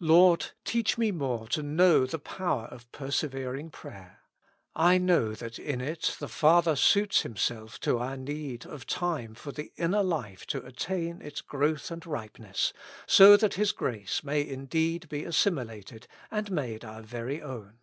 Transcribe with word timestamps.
Lord! 0.00 0.50
teach 0.66 0.98
me 0.98 1.10
more 1.12 1.48
to 1.48 1.62
know 1.62 2.04
the 2.04 2.18
power 2.18 2.66
of 2.66 2.92
per 2.92 3.10
severing 3.10 3.70
prayer. 3.70 4.20
I 4.76 4.98
know 4.98 5.32
that 5.32 5.58
in 5.58 5.80
it 5.80 6.14
the 6.20 6.28
Father 6.28 6.76
suits 6.76 7.22
Himself 7.22 7.80
to 7.80 7.96
our 7.96 8.18
need 8.18 8.66
of 8.66 8.86
time 8.86 9.34
for 9.34 9.50
the 9.50 9.72
inner 9.78 10.02
life 10.02 10.46
to 10.48 10.62
attain 10.62 11.22
its 11.22 11.40
growth 11.40 11.90
and 11.90 12.04
ripeness, 12.06 12.74
so 13.06 13.34
that 13.38 13.54
His 13.54 13.72
grace 13.72 14.22
may 14.22 14.46
indeed 14.46 15.08
be 15.08 15.24
assimilated 15.24 16.06
and 16.30 16.50
made 16.50 16.84
our 16.84 17.00
very 17.00 17.40
own. 17.40 17.78